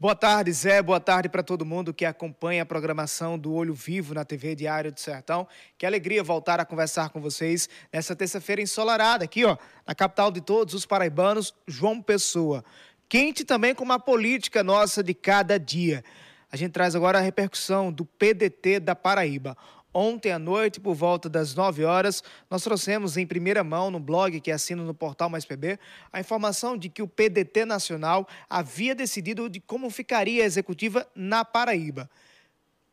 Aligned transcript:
Boa 0.00 0.14
tarde, 0.14 0.50
Zé. 0.50 0.80
Boa 0.80 0.98
tarde 0.98 1.28
para 1.28 1.42
todo 1.42 1.62
mundo 1.62 1.92
que 1.92 2.06
acompanha 2.06 2.62
a 2.62 2.64
programação 2.64 3.38
do 3.38 3.52
Olho 3.52 3.74
Vivo 3.74 4.14
na 4.14 4.24
TV 4.24 4.54
Diário 4.54 4.90
do 4.90 4.98
Sertão. 4.98 5.46
Que 5.76 5.84
alegria 5.84 6.24
voltar 6.24 6.58
a 6.58 6.64
conversar 6.64 7.10
com 7.10 7.20
vocês 7.20 7.68
nessa 7.92 8.16
terça-feira 8.16 8.62
ensolarada, 8.62 9.26
aqui, 9.26 9.44
ó, 9.44 9.58
na 9.86 9.94
capital 9.94 10.30
de 10.30 10.40
todos 10.40 10.72
os 10.72 10.86
paraibanos, 10.86 11.52
João 11.66 12.00
Pessoa. 12.00 12.64
Quente 13.10 13.44
também 13.44 13.74
com 13.74 13.84
uma 13.84 13.98
política 14.00 14.64
nossa 14.64 15.02
de 15.02 15.12
cada 15.12 15.60
dia. 15.60 16.02
A 16.50 16.56
gente 16.56 16.72
traz 16.72 16.96
agora 16.96 17.18
a 17.18 17.20
repercussão 17.20 17.92
do 17.92 18.06
PDT 18.06 18.80
da 18.80 18.96
Paraíba. 18.96 19.54
Ontem 19.92 20.30
à 20.30 20.38
noite, 20.38 20.78
por 20.78 20.94
volta 20.94 21.28
das 21.28 21.54
9 21.54 21.84
horas, 21.84 22.22
nós 22.48 22.62
trouxemos 22.62 23.16
em 23.16 23.26
primeira 23.26 23.64
mão 23.64 23.90
no 23.90 23.98
blog 23.98 24.40
que 24.40 24.52
assina 24.52 24.84
no 24.84 24.94
portal 24.94 25.28
Mais 25.28 25.44
PB 25.44 25.78
a 26.12 26.20
informação 26.20 26.76
de 26.76 26.88
que 26.88 27.02
o 27.02 27.08
PDT 27.08 27.64
Nacional 27.64 28.26
havia 28.48 28.94
decidido 28.94 29.50
de 29.50 29.58
como 29.58 29.90
ficaria 29.90 30.44
a 30.44 30.46
executiva 30.46 31.06
na 31.14 31.44
Paraíba. 31.44 32.08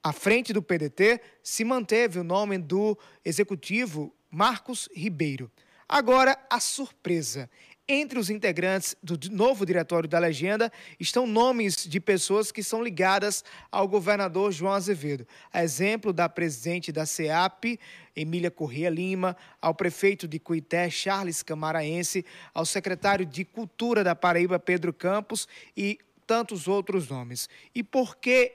À 0.01 0.11
frente 0.11 0.51
do 0.53 0.61
PDT 0.61 1.21
se 1.43 1.63
manteve 1.63 2.19
o 2.19 2.23
nome 2.23 2.57
do 2.57 2.97
executivo 3.23 4.11
Marcos 4.31 4.89
Ribeiro. 4.93 5.51
Agora, 5.87 6.37
a 6.49 6.59
surpresa. 6.59 7.49
Entre 7.89 8.19
os 8.19 8.29
integrantes 8.29 8.97
do 9.01 9.17
novo 9.31 9.65
diretório 9.65 10.09
da 10.09 10.19
legenda 10.19 10.69
estão 10.99 11.25
nomes 11.25 11.87
de 11.87 12.01
pessoas 12.01 12.51
que 12.51 12.61
são 12.61 12.83
ligadas 12.83 13.45
ao 13.71 13.87
governador 13.87 14.51
João 14.51 14.73
Azevedo. 14.73 15.25
A 15.53 15.63
exemplo 15.63 16.11
da 16.11 16.27
presidente 16.27 16.91
da 16.91 17.05
CEAP, 17.05 17.79
Emília 18.13 18.51
Corrêa 18.51 18.89
Lima, 18.89 19.37
ao 19.61 19.73
prefeito 19.73 20.27
de 20.27 20.37
Cuité, 20.37 20.89
Charles 20.89 21.41
Camaraense, 21.41 22.25
ao 22.53 22.65
secretário 22.65 23.25
de 23.25 23.45
Cultura 23.45 24.03
da 24.03 24.13
Paraíba, 24.13 24.59
Pedro 24.59 24.91
Campos 24.91 25.47
e 25.75 25.97
tantos 26.25 26.67
outros 26.67 27.07
nomes. 27.07 27.47
E 27.73 27.81
por 27.83 28.17
que 28.17 28.53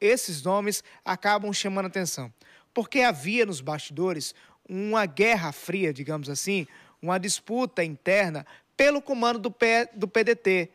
esses 0.00 0.42
nomes 0.42 0.82
acabam 1.04 1.52
chamando 1.52 1.86
atenção? 1.86 2.34
Porque 2.74 3.02
havia 3.02 3.46
nos 3.46 3.60
bastidores 3.60 4.34
uma 4.68 5.06
guerra 5.06 5.52
fria, 5.52 5.92
digamos 5.92 6.28
assim, 6.28 6.66
uma 7.00 7.18
disputa 7.18 7.84
interna 7.84 8.44
pelo 8.76 9.00
comando 9.00 9.38
do, 9.38 9.50
P, 9.50 9.88
do 9.94 10.08
PDT. 10.08 10.70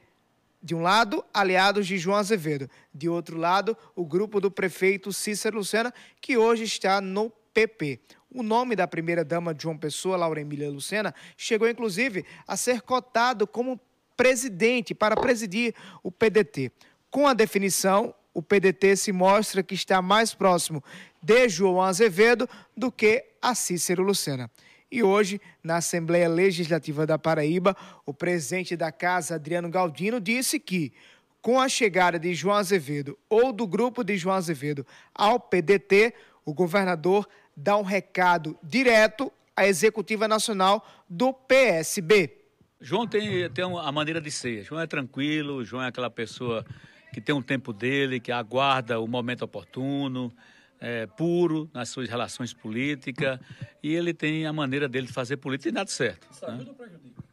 De 0.62 0.76
um 0.76 0.82
lado, 0.82 1.24
aliados 1.34 1.88
de 1.88 1.98
João 1.98 2.18
Azevedo. 2.18 2.70
De 2.94 3.08
outro 3.08 3.38
lado, 3.38 3.78
o 3.96 4.06
grupo 4.06 4.42
do 4.42 4.50
prefeito 4.50 5.14
Cícero 5.14 5.58
Lucena, 5.58 5.94
que 6.20 6.38
hoje 6.38 6.64
está 6.64 7.00
no 7.00 7.30
PP. 7.54 8.00
O 8.34 8.44
nome 8.44 8.76
da 8.76 8.88
primeira-dama 8.88 9.54
de 9.54 9.64
João 9.64 9.78
Pessoa, 9.78 10.18
Laura 10.18 10.42
Emília 10.42 10.70
Lucena, 10.70 11.14
chegou 11.36 11.70
inclusive 11.70 12.26
a 12.48 12.58
ser 12.58 12.82
cotado 12.82 13.48
como 13.48 13.80
presidente 14.16 14.94
para 14.94 15.16
presidir 15.16 15.74
o 16.04 16.12
PDT. 16.12 16.72
Com 17.10 17.28
a 17.28 17.34
definição, 17.34 18.14
o 18.34 18.42
PDT 18.42 18.96
se 18.98 19.12
mostra 19.12 19.64
que 19.64 19.74
está 19.74 20.02
mais 20.02 20.34
próximo 20.34 20.84
de 21.22 21.50
João 21.50 21.82
Azevedo 21.82 22.48
do 22.76 22.92
que 22.92 23.26
a 23.42 23.56
Cícero 23.56 24.04
Lucena. 24.04 24.52
E 24.90 25.04
hoje, 25.04 25.42
na 25.62 25.78
Assembleia 25.78 26.30
Legislativa 26.30 27.06
da 27.06 27.20
Paraíba, 27.20 27.76
o 28.06 28.14
presidente 28.14 28.76
da 28.76 28.92
casa, 28.92 29.36
Adriano 29.36 29.70
Galdino, 29.70 30.20
disse 30.20 30.60
que, 30.60 30.94
com 31.42 31.60
a 31.60 31.68
chegada 31.68 32.18
de 32.18 32.34
João 32.34 32.56
Azevedo 32.56 33.18
ou 33.30 33.52
do 33.52 33.68
grupo 33.68 34.04
de 34.04 34.18
João 34.18 34.36
Azevedo 34.36 34.86
ao 35.14 35.40
PDT, 35.40 36.14
o 36.46 36.54
governador 36.54 37.28
dá 37.56 37.76
um 37.76 37.84
recado 37.84 38.58
direto 38.64 39.32
à 39.56 39.68
executiva 39.68 40.28
nacional 40.28 40.86
do 41.10 41.34
PSB. 41.34 42.38
João 42.80 43.06
tem, 43.06 43.50
tem 43.50 43.66
a 43.66 43.92
maneira 43.92 44.22
de 44.22 44.32
ser. 44.32 44.64
João 44.64 44.80
é 44.80 44.88
tranquilo, 44.88 45.66
João 45.66 45.84
é 45.84 45.88
aquela 45.88 46.10
pessoa 46.10 46.66
que 47.12 47.20
tem 47.20 47.36
um 47.36 47.42
tempo 47.42 47.74
dele, 47.74 48.20
que 48.20 48.32
aguarda 48.32 49.00
o 49.02 49.08
momento 49.08 49.42
oportuno 49.42 50.32
é, 50.80 51.06
puro 51.06 51.70
nas 51.74 51.90
suas 51.90 52.10
relações 52.10 52.54
políticas 52.54 53.40
e 53.82 53.94
ele 53.94 54.14
tem 54.14 54.46
a 54.46 54.54
maneira 54.54 54.88
dele 54.88 55.08
de 55.08 55.14
fazer 55.14 55.38
política 55.38 55.70
e 55.70 55.72
dá 55.72 55.86
certo. 55.86 56.28
Isso 56.32 56.46
né? 56.46 56.54
ajuda 56.54 56.70
ou 56.70 56.76
prejudica? 56.76 57.24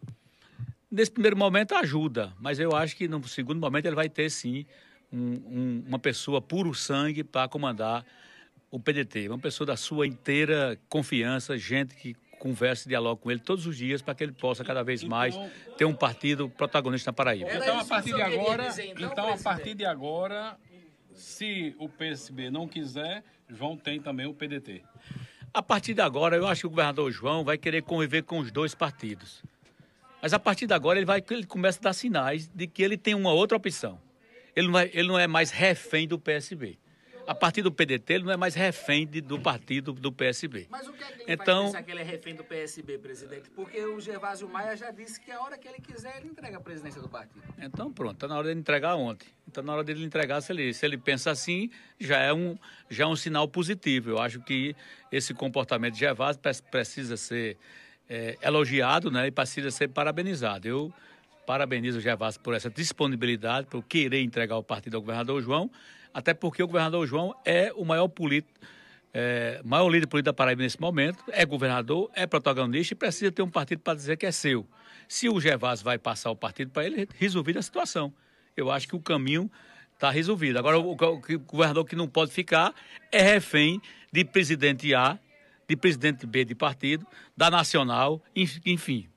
Nesse 0.91 1.11
primeiro 1.11 1.37
momento 1.37 1.75
ajuda, 1.75 2.33
mas 2.39 2.61
eu 2.61 2.75
acho 2.75 2.97
que 2.97 3.09
no 3.09 3.27
segundo 3.27 3.61
momento 3.61 3.87
ele 3.87 3.97
vai 3.97 4.09
ter 4.09 4.31
sim 4.31 4.65
um, 5.13 5.19
um, 5.19 5.85
uma 5.89 5.99
pessoa 5.99 6.41
puro 6.41 6.73
sangue 6.73 7.25
para 7.25 7.49
comandar 7.49 8.05
o 8.71 8.79
PDT, 8.79 9.29
uma 9.29 9.39
pessoa 9.39 9.67
da 9.67 9.77
sua 9.77 10.07
inteira 10.07 10.79
confiança, 10.89 11.57
gente 11.59 11.95
que 11.95 12.17
conversa 12.39 12.87
e 12.87 12.91
dialoga 12.91 13.21
com 13.21 13.31
ele 13.31 13.41
todos 13.41 13.67
os 13.67 13.77
dias 13.77 14.03
para 14.03 14.15
que 14.15 14.23
ele 14.23 14.33
possa 14.33 14.63
cada 14.63 14.83
vez 14.83 15.03
então, 15.03 15.17
mais 15.17 15.35
ter 15.79 15.85
um 15.85 15.95
partido 15.95 16.49
protagonista 16.51 17.09
na 17.09 17.13
Paraíba. 17.13 17.51
Então 17.55 17.79
a 17.79 17.85
partir 17.85 18.15
de 18.15 18.23
agora, 18.23 18.69
então, 18.69 19.13
então 19.13 19.33
a 19.33 19.39
partir 19.39 19.75
de 19.75 19.85
agora 19.85 20.57
se 21.15 21.75
o 21.79 21.89
PSB 21.89 22.51
não 22.51 22.69
quiser, 22.69 23.25
João 23.49 23.77
tem 23.77 24.01
também 24.01 24.27
o 24.27 24.35
PDT. 24.35 24.83
A 25.53 25.63
partir 25.63 25.95
de 25.95 26.01
agora, 26.01 26.37
eu 26.37 26.47
acho 26.47 26.63
que 26.63 26.67
o 26.67 26.71
governador 26.71 27.11
João 27.11 27.45
vai 27.45 27.57
querer 27.57 27.83
conviver 27.83 28.23
com 28.23 28.39
os 28.39 28.51
dois 28.51 28.75
partidos. 28.75 29.43
Mas 30.21 30.33
a 30.33 30.39
partir 30.39 30.67
de 30.67 30.75
agora, 30.75 30.99
ele, 30.99 31.07
vai, 31.07 31.23
ele 31.31 31.47
começa 31.47 31.79
a 31.79 31.83
dar 31.85 31.93
sinais 31.93 32.49
de 32.49 32.67
que 32.67 32.83
ele 32.83 32.97
tem 32.97 33.15
uma 33.15 33.33
outra 33.33 33.57
opção. 33.57 34.01
Ele 34.57 34.67
não, 34.67 34.73
vai, 34.73 34.91
ele 34.93 35.09
não 35.09 35.19
é 35.19 35.27
mais 35.27 35.51
refém 35.51 36.09
do 36.09 36.19
PSB 36.19 36.79
a 37.27 37.35
partir 37.35 37.63
do 37.63 37.73
PDT, 37.73 38.15
ele 38.15 38.25
não 38.25 38.33
é 38.33 38.37
mais 38.37 38.55
refém 38.55 39.07
de, 39.07 39.21
do 39.21 39.41
partido 39.41 39.93
do 39.93 40.13
PSB. 40.13 40.67
Mas 40.71 40.87
o 40.87 40.93
que 40.93 41.03
é 41.03 41.07
que 41.07 41.23
ele 41.23 41.33
então, 41.33 41.73
faz 41.73 41.85
que 41.85 41.91
ele 41.91 42.01
é 42.01 42.05
refém 42.05 42.35
do 42.35 42.45
PSB, 42.45 42.99
presidente? 42.99 43.51
Porque 43.51 43.81
o 43.85 44.01
Gervásio 44.01 44.49
Maia 44.49 44.77
já 44.77 44.91
disse 44.91 45.21
que 45.21 45.31
a 45.31 45.41
hora 45.41 45.57
que 45.57 45.67
ele 45.67 45.79
quiser, 45.79 46.19
ele 46.19 46.29
entrega 46.29 46.59
a 46.59 46.61
presidência 46.61 47.01
do 47.01 47.09
partido. 47.09 47.43
Então, 47.59 47.93
pronto, 47.93 48.15
está 48.15 48.29
na 48.29 48.37
hora 48.37 48.49
dele 48.49 48.61
entregar 48.61 48.95
ontem. 48.97 49.29
Então, 49.49 49.63
na 49.63 49.73
hora 49.73 49.85
dele 49.85 50.05
entregar, 50.05 50.41
se 50.41 50.53
ele, 50.53 50.73
se 50.75 50.85
ele 50.85 50.99
pensa 50.99 51.31
assim, 51.31 51.71
já 51.99 52.19
é, 52.19 52.33
um, 52.33 52.59
já 52.91 53.05
é 53.05 53.07
um 53.07 53.17
sinal 53.17 53.49
positivo. 53.49 54.11
Eu 54.11 54.19
acho 54.19 54.41
que 54.41 54.77
esse 55.11 55.33
comportamento 55.33 55.95
de 55.95 56.01
Gervásio 56.01 56.41
precisa 56.71 57.17
ser 57.17 57.57
é, 58.09 58.37
elogiado 58.43 59.11
né, 59.11 59.27
e 59.27 59.31
precisa 59.31 59.71
ser 59.71 59.89
parabenizado. 59.89 60.69
Eu 60.69 60.93
parabenizo 61.47 61.99
o 61.99 62.01
Gervásio 62.01 62.41
por 62.41 62.55
essa 62.55 62.71
disponibilidade, 62.71 63.67
por 63.67 63.83
querer 63.83 64.23
entregar 64.23 64.57
o 64.57 64.63
partido 64.63 64.97
ao 64.97 65.01
governador 65.01 65.43
João 65.43 65.71
até 66.15 66.33
porque 66.33 66.63
o 66.63 66.67
governador 66.69 67.05
João 67.09 67.35
é 67.45 67.73
o 67.75 67.85
maior 67.85 68.07
político, 68.07 68.61
é, 69.13 69.61
maior 69.65 69.89
líder 69.89 70.07
político 70.07 70.27
da 70.27 70.33
Paraíba 70.33 70.63
nesse 70.63 70.81
momento, 70.81 71.25
é 71.29 71.45
governador, 71.45 72.09
é 72.15 72.25
protagonista 72.25 72.95
e 72.95 72.97
precisa 72.97 73.33
ter 73.33 73.43
um 73.43 73.51
partido 73.51 73.81
para 73.81 73.97
dizer 73.97 74.17
que 74.17 74.25
é 74.25 74.31
seu. 74.31 74.65
Se 75.09 75.29
o 75.29 75.41
Gervás 75.41 75.83
vai 75.83 75.99
passar 75.99 76.31
o 76.31 76.37
partido 76.37 76.71
para 76.71 76.85
ele, 76.85 77.09
resolver 77.19 77.59
a 77.59 77.63
situação. 77.63 78.15
Eu 78.57 78.71
acho 78.71 78.87
que 78.87 78.95
o 78.95 79.01
caminho 79.01 79.51
está 79.93 80.09
resolvido. 80.09 80.57
Agora, 80.57 80.79
o, 80.79 80.95
governador 80.95 81.85
que 81.85 81.97
não 81.97 82.09
pode 82.09 82.31
ficar 82.31 82.73
é 83.11 83.21
refém 83.21 83.83
de 84.13 84.25
presidente 84.25 84.95
A, 84.95 85.19
de 85.69 85.77
presidente 85.77 86.27
B 86.27 86.45
de 86.45 86.55
partido, 86.55 87.05
da 87.37 87.51
nacional, 87.51 88.23
enfim. 88.35 89.09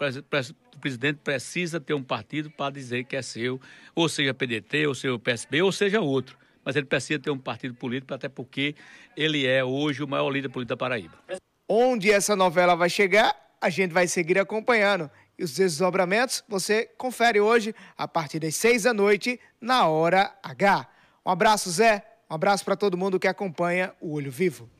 O 0.77 0.79
presidente 0.79 1.17
precisa 1.23 1.79
ter 1.79 1.93
um 1.93 2.03
partido 2.03 2.49
para 2.51 2.71
dizer 2.71 3.03
que 3.03 3.15
é 3.15 3.21
seu, 3.21 3.59
ou 3.95 4.07
seja 4.07 4.33
PDT, 4.33 4.87
ou 4.87 4.95
seja 4.95 5.19
PSB, 5.19 5.61
ou 5.61 5.71
seja 5.71 5.99
outro 5.99 6.37
mas 6.67 6.75
ele 6.75 6.85
precisa 6.85 7.17
ter 7.17 7.31
um 7.31 7.37
partido 7.37 7.73
político, 7.73 8.13
até 8.13 8.27
porque 8.27 8.75
ele 9.15 9.47
é 9.47 9.63
hoje 9.63 10.03
o 10.03 10.07
maior 10.07 10.29
líder 10.29 10.49
político 10.49 10.75
da 10.75 10.77
Paraíba. 10.77 11.17
Onde 11.65 12.11
essa 12.11 12.35
novela 12.35 12.75
vai 12.75 12.89
chegar, 12.89 13.33
a 13.61 13.69
gente 13.69 13.93
vai 13.93 14.05
seguir 14.05 14.37
acompanhando. 14.37 15.09
E 15.39 15.45
os 15.45 15.53
desdobramentos 15.53 16.43
você 16.45 16.85
confere 16.97 17.39
hoje, 17.39 17.73
a 17.97 18.05
partir 18.05 18.39
das 18.39 18.53
seis 18.57 18.83
da 18.83 18.93
noite, 18.93 19.39
na 19.61 19.87
Hora 19.87 20.29
H. 20.43 20.89
Um 21.25 21.31
abraço, 21.31 21.71
Zé. 21.71 22.05
Um 22.29 22.35
abraço 22.35 22.65
para 22.65 22.75
todo 22.75 22.97
mundo 22.97 23.17
que 23.17 23.29
acompanha 23.29 23.93
o 24.01 24.11
Olho 24.11 24.29
Vivo. 24.29 24.69